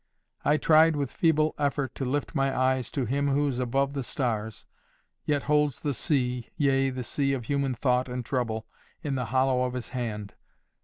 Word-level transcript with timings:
I 0.43 0.57
tried 0.57 0.95
with 0.95 1.11
feeble 1.11 1.53
effort 1.59 1.93
to 1.93 2.05
lift 2.05 2.33
my 2.33 2.57
eyes 2.57 2.89
to 2.89 3.05
Him 3.05 3.27
who 3.27 3.47
is 3.47 3.59
above 3.59 3.93
the 3.93 4.01
stars, 4.01 4.65
and 5.27 5.31
yet 5.33 5.43
holds 5.43 5.79
the 5.79 5.93
sea, 5.93 6.49
yea, 6.57 6.89
the 6.89 7.03
sea 7.03 7.33
of 7.33 7.45
human 7.45 7.75
thought 7.75 8.09
and 8.09 8.25
trouble, 8.25 8.65
in 9.03 9.13
the 9.13 9.25
hollow 9.25 9.61
of 9.61 9.73
His 9.75 9.89
hand. 9.89 10.33